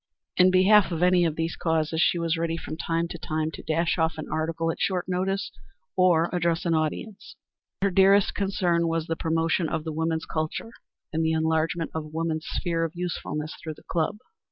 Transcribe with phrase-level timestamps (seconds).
[0.35, 3.61] In behalf of any of these causes she was ready from time to time to
[3.61, 5.51] dash off an article at short notice
[5.95, 7.35] or address an audience.
[7.81, 10.71] But her dearest concern was the promotion of woman's culture
[11.13, 14.17] and the enlargement of woman's sphere of usefulness through the club.